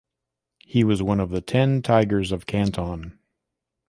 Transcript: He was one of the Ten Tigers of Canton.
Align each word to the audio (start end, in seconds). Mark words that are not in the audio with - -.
He 0.65 0.83
was 0.83 1.03
one 1.03 1.19
of 1.19 1.29
the 1.29 1.41
Ten 1.41 1.83
Tigers 1.83 2.31
of 2.31 2.47
Canton. 2.47 3.19